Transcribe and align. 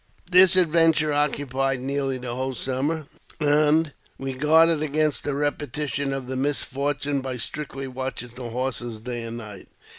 This 0.31 0.55
adventure 0.55 1.13
occupied 1.13 1.79
nearly 1.79 2.17
the 2.17 2.33
whole 2.33 2.55
summer; 2.55 3.05
and 3.39 3.93
we 4.17 4.33
guarded 4.33 4.81
against 4.81 5.27
a 5.27 5.33
repeti 5.33 5.87
tion 5.89 6.11
of 6.11 6.25
the 6.25 6.35
misfortune 6.35 7.21
by 7.21 7.37
strictly 7.37 7.85
watching 7.85 8.29
the 8.29 8.49
horses 8.49 8.99
day 9.01 9.21
and 9.21 9.37
night. 9.37 9.67